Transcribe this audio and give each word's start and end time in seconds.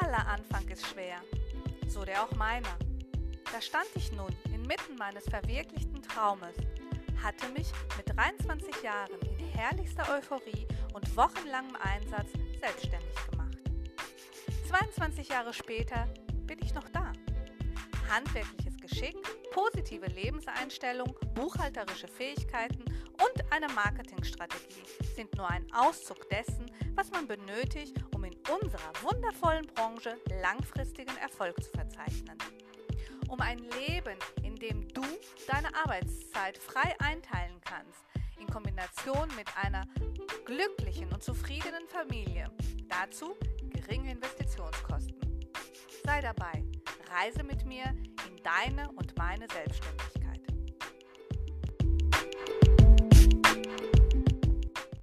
Jeder 0.00 0.28
Anfang 0.28 0.68
ist 0.68 0.86
schwer, 0.86 1.20
so 1.88 2.04
der 2.04 2.22
auch 2.22 2.30
meiner. 2.36 2.78
Da 3.52 3.60
stand 3.60 3.88
ich 3.94 4.12
nun 4.12 4.34
inmitten 4.52 4.96
meines 4.96 5.24
verwirklichten 5.24 6.02
Traumes, 6.02 6.54
hatte 7.22 7.48
mich 7.48 7.66
mit 7.96 8.16
23 8.16 8.82
Jahren 8.82 9.18
in 9.38 9.46
herrlichster 9.48 10.08
Euphorie 10.12 10.66
und 10.92 11.16
wochenlangem 11.16 11.76
Einsatz 11.76 12.30
selbstständig 12.60 13.30
gemacht. 13.30 13.58
22 14.68 15.28
Jahre 15.28 15.52
später 15.52 16.08
bin 16.46 16.58
ich 16.62 16.72
noch 16.74 16.88
da. 16.90 17.12
Handwerkliches 18.08 18.76
Geschick, 18.76 19.16
positive 19.52 20.06
Lebenseinstellung, 20.06 21.14
buchhalterische 21.34 22.08
Fähigkeiten 22.08 22.84
und 22.84 23.52
eine 23.52 23.68
Marketingstrategie 23.68 24.82
sind 25.14 25.36
nur 25.36 25.48
ein 25.48 25.66
Auszug 25.72 26.28
dessen, 26.28 26.70
was 26.94 27.10
man 27.10 27.26
benötigt, 27.26 27.96
um 28.14 28.24
in 28.24 28.34
unserer 28.50 28.92
wundervollen 29.02 29.66
Branche 29.66 30.16
langfristigen 30.42 31.16
Erfolg 31.18 31.62
zu 31.62 31.70
verzeichnen. 31.70 32.36
Um 33.28 33.40
ein 33.40 33.58
Leben, 33.58 34.18
in 34.42 34.56
dem 34.56 34.86
du 34.88 35.02
deine 35.46 35.74
Arbeitszeit 35.74 36.58
frei 36.58 36.94
einteilen 36.98 37.60
kannst, 37.64 38.04
in 38.38 38.46
Kombination 38.46 39.28
mit 39.36 39.46
einer 39.56 39.86
glücklichen 40.44 41.12
und 41.12 41.22
zufriedenen 41.22 41.86
Familie. 41.88 42.50
Dazu 42.88 43.36
geringe 43.70 44.12
Investitionskosten. 44.12 45.16
Sei 46.04 46.20
dabei, 46.20 46.64
reise 47.10 47.42
mit 47.42 47.64
mir 47.64 47.84
in 48.28 48.36
deine 48.42 48.90
und 48.92 49.16
meine 49.16 49.46
Selbstständigkeit. 49.50 50.13